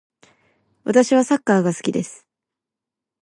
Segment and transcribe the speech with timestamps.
[0.83, 2.27] 私はサッカーが好きです。